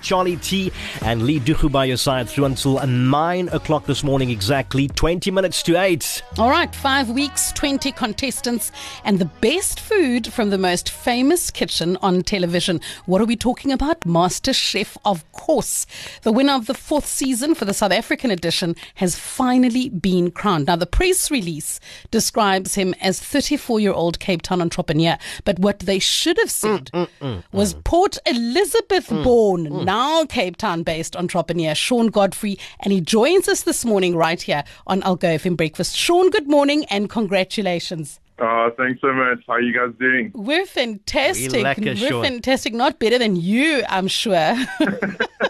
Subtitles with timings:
[0.00, 4.88] Charlie T and Lee Duchu by your side through until 9 o'clock this morning exactly,
[4.88, 6.22] 20 minutes to 8.
[6.38, 8.72] All right, five weeks, 20 contestants,
[9.04, 12.80] and the best food from the most famous kitchen on television.
[13.06, 14.04] What are we talking about?
[14.06, 15.86] Master Chef, of course.
[16.22, 20.66] The winner of the fourth season for the South African edition has finally been crowned.
[20.66, 21.80] Now, the press release
[22.10, 26.90] describes him as 34 year old Cape Town entrepreneur, but what they should have said
[26.92, 33.00] Mm, mm, was Port Elizabeth born, now Cape Town based entrepreneur Sean Godfrey, and he
[33.00, 35.96] joins us this morning right here on Algoa FM Breakfast.
[35.96, 38.20] Sean, good morning and congratulations.
[38.38, 39.40] Oh, thanks so much.
[39.48, 40.30] How are you guys doing?
[40.32, 41.76] We're fantastic.
[41.76, 42.22] We're Sean.
[42.22, 42.72] fantastic.
[42.72, 44.54] Not better than you, I'm sure.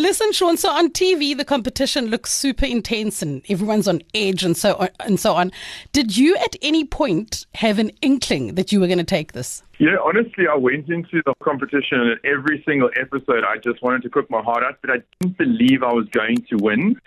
[0.00, 0.56] Listen, Sean.
[0.56, 4.88] So on TV, the competition looks super intense, and everyone's on edge, and so on,
[5.00, 5.52] and so on.
[5.92, 9.62] Did you, at any point, have an inkling that you were going to take this?
[9.78, 14.08] Yeah, honestly, I went into the competition and every single episode I just wanted to
[14.08, 16.98] cook my heart out, but I didn't believe I was going to win.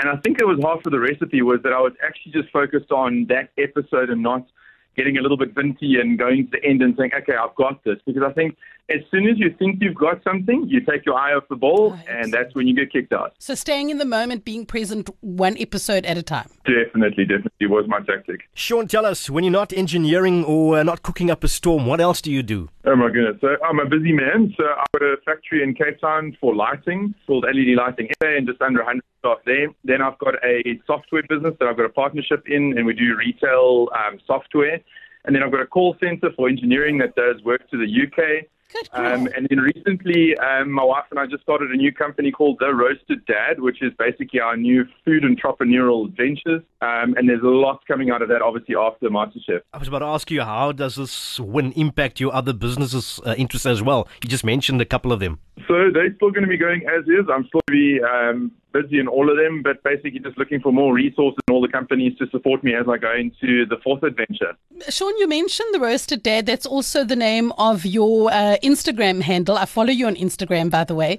[0.00, 2.52] And I think it was half of the recipe was that I was actually just
[2.52, 4.46] focused on that episode and not
[4.94, 7.82] getting a little bit vinty and going to the end and saying, okay, I've got
[7.82, 7.96] this.
[8.04, 8.58] Because I think
[8.94, 11.90] as soon as you think you've got something, you take your eye off the ball,
[11.92, 12.04] Right.
[12.08, 13.34] and that's when you get kicked out.
[13.38, 16.48] So staying in the moment, being present one episode at a time.
[16.64, 18.42] Definitely, definitely was my tactic.
[18.54, 22.00] Sean, tell us, when you're not engineering or uh, not cooking up a storm, what
[22.00, 22.68] else do you do?
[22.84, 23.36] Oh my goodness.
[23.40, 24.52] So I'm a busy man.
[24.56, 28.46] So I've got a factory in Cape Town for lighting called LED Lighting SA and
[28.46, 29.68] just under 100 staff there.
[29.84, 33.14] Then I've got a software business that I've got a partnership in and we do
[33.16, 34.80] retail um, software.
[35.24, 38.46] And then I've got a call center for engineering that does work to the UK.
[38.72, 38.88] Good.
[38.92, 42.58] Um, and then recently, um, my wife and I just started a new company called
[42.60, 46.62] The Roasted Dad, which is basically our new food entrepreneurial ventures.
[46.80, 49.60] Um, and there's a lot coming out of that, obviously, after MasterChef.
[49.72, 53.34] I was about to ask you, how does this win impact your other businesses' uh,
[53.36, 54.08] interests as well?
[54.22, 55.38] You just mentioned a couple of them.
[55.68, 57.26] So they're still going to be going as is.
[57.32, 60.60] I'm still going to be um, busy in all of them, but basically just looking
[60.60, 63.76] for more resources and all the companies to support me as I go into the
[63.84, 64.56] fourth adventure.
[64.88, 66.46] Sean, you mentioned the Roasted Dad.
[66.46, 69.56] That's also the name of your uh, Instagram handle.
[69.58, 71.18] I follow you on Instagram, by the way.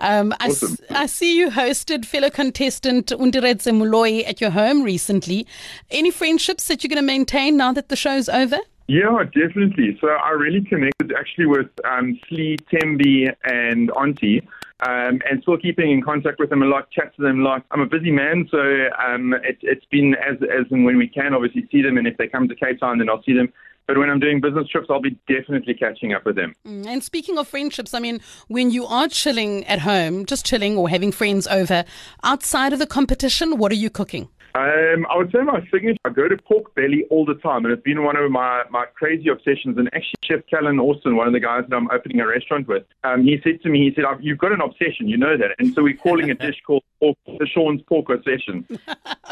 [0.00, 0.76] Um, I, s- Awesome.
[0.90, 5.46] I see you hosted fellow contestant Undiredze Muloi at your home recently.
[5.90, 8.58] Any friendships that you're going to maintain now that the show's over?
[8.88, 9.96] Yeah, definitely.
[10.00, 14.46] So I really connected actually with um, Slee, Tembi, and Auntie.
[14.84, 17.64] Um, and still keeping in contact with them a lot, chat to them a lot.
[17.70, 18.58] I'm a busy man, so
[18.98, 22.16] um, it, it's been as as and when we can obviously see them, and if
[22.16, 23.52] they come to Cape Town, then I'll see them.
[23.86, 26.54] But when I'm doing business trips, I'll be definitely catching up with them.
[26.66, 30.76] Mm, And speaking of friendships, I mean, when you are chilling at home, just chilling
[30.76, 31.84] or having friends over,
[32.24, 34.30] outside of the competition, what are you cooking?
[34.54, 35.98] Um, I would say my signature.
[36.04, 38.84] I go to pork belly all the time, and it's been one of my, my
[38.94, 39.78] crazy obsessions.
[39.78, 42.84] And actually, Chef Callan Austin, one of the guys that I'm opening a restaurant with,
[43.04, 45.72] um, he said to me, he said, "You've got an obsession, you know that." And
[45.72, 48.66] so we're calling a dish called pork, the Sean's Pork Obsession.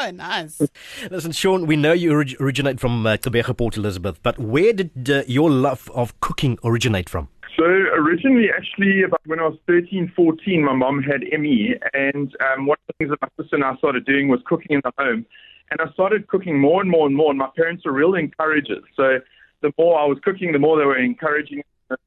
[0.02, 0.62] Oh, nice.
[1.10, 5.24] Listen, Sean, we know you orig- originate from uh, Port Elizabeth, but where did uh,
[5.26, 7.28] your love of cooking originate from?
[7.60, 12.64] So originally, actually, about when I was 13, 14, my mom had ME, and um,
[12.64, 14.92] one of the things that my sister and I started doing was cooking in the
[14.96, 15.26] home.
[15.70, 18.82] And I started cooking more and more and more, and my parents were real encouragers.
[18.96, 19.18] So
[19.60, 21.60] the more I was cooking, the more they were encouraging,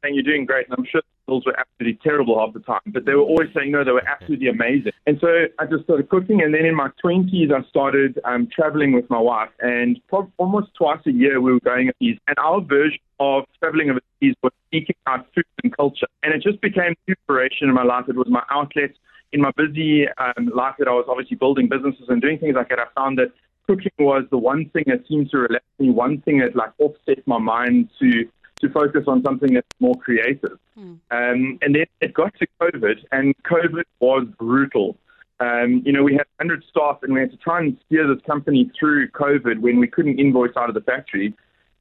[0.03, 2.81] saying, "You're doing great." And I'm sure the meals were absolutely terrible half the time,
[2.87, 6.09] but they were always saying, "No, they were absolutely amazing." And so I just started
[6.09, 10.31] cooking, and then in my 20s, I started um, traveling with my wife, and prob-
[10.37, 12.19] almost twice a year we were going overseas.
[12.27, 16.61] And our version of traveling overseas was seeking out food and culture, and it just
[16.61, 18.05] became inspiration in my life.
[18.07, 18.91] It was my outlet
[19.33, 22.69] in my busy um, life that I was obviously building businesses and doing things like
[22.69, 22.79] that.
[22.79, 23.31] I found that
[23.67, 27.25] cooking was the one thing that seemed to relax me, one thing that like offset
[27.25, 28.25] my mind to
[28.63, 30.57] to focus on something that's more creative.
[31.11, 34.97] Um, and then it got to COVID, and COVID was brutal.
[35.39, 38.23] Um, you know, we had 100 staff, and we had to try and steer this
[38.25, 41.33] company through COVID when we couldn't invoice out of the factory.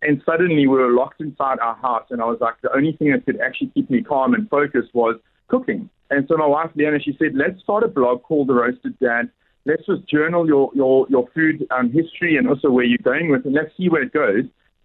[0.03, 3.13] And suddenly we were locked inside our house, and I was like, the only thing
[3.13, 5.17] that could actually keep me calm and focused was
[5.49, 5.89] cooking.
[6.11, 9.31] And so my wife, Leanna, she said, let's start a blog called The Roasted Dad.
[9.65, 13.47] Let's just journal your, your, your food um, history and also where you're going with,
[13.47, 14.45] and let's see where it goes.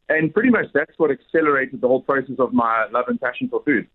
[0.10, 3.62] And pretty much that's what accelerated the whole process of my love and passion for
[3.64, 3.88] food.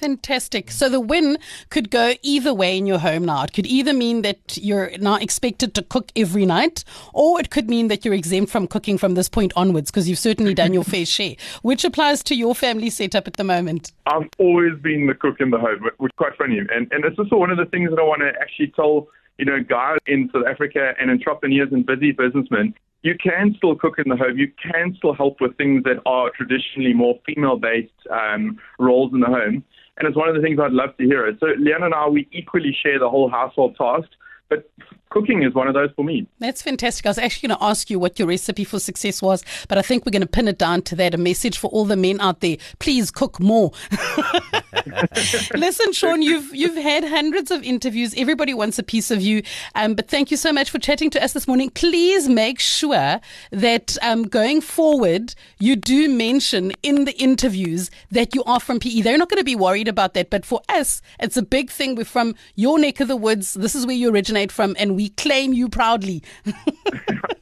[0.00, 0.70] Fantastic.
[0.70, 1.36] So the win
[1.68, 3.44] could go either way in your home now.
[3.44, 7.68] It could either mean that you're now expected to cook every night, or it could
[7.68, 10.84] mean that you're exempt from cooking from this point onwards because you've certainly done your
[10.84, 13.92] fair share, which applies to your family setup at the moment.
[14.06, 16.58] I've always been the cook in the home, which is quite funny.
[16.58, 19.44] And, and it's also one of the things that I want to actually tell you
[19.44, 24.10] know, guys in South Africa and entrepreneurs and busy businessmen, you can still cook in
[24.10, 24.36] the home.
[24.36, 29.26] You can still help with things that are traditionally more female-based um, roles in the
[29.26, 29.64] home.
[29.96, 31.34] And it's one of the things I'd love to hear.
[31.40, 34.08] So Leanne and I, we equally share the whole household task
[34.50, 34.68] but
[35.10, 36.26] cooking is one of those for me.
[36.38, 37.04] That's fantastic.
[37.04, 39.82] I was actually going to ask you what your recipe for success was, but I
[39.82, 41.14] think we're going to pin it down to that.
[41.14, 43.72] A message for all the men out there: please cook more.
[45.54, 48.14] Listen, Sean, you've you've had hundreds of interviews.
[48.16, 49.42] Everybody wants a piece of you,
[49.74, 51.70] um, but thank you so much for chatting to us this morning.
[51.70, 53.20] Please make sure
[53.50, 59.02] that um, going forward you do mention in the interviews that you are from PE.
[59.02, 61.94] They're not going to be worried about that, but for us, it's a big thing.
[61.94, 63.54] We're from your neck of the woods.
[63.54, 66.22] This is where you originate originate from, and we claim you proudly.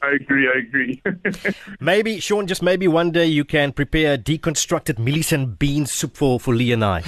[0.03, 0.49] I agree.
[0.49, 1.03] I agree.
[1.81, 6.55] maybe, Sean, just maybe one day you can prepare deconstructed Millicent bean soup for, for
[6.55, 7.03] Lee and I.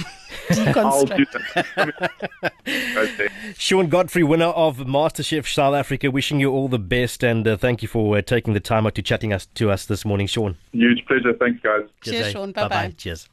[0.49, 3.31] I'll do that.
[3.57, 7.81] Sean Godfrey, winner of MasterChef South Africa, wishing you all the best and uh, thank
[7.81, 10.57] you for uh, taking the time out to chatting us to us this morning, Sean.
[10.71, 11.33] Huge pleasure.
[11.33, 11.87] Thanks, guys.
[12.01, 12.51] Cheers, Cheers Sean.
[12.51, 12.93] Bye bye.
[12.97, 13.29] Cheers.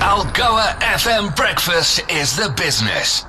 [0.00, 3.24] Algoa FM Breakfast is the business.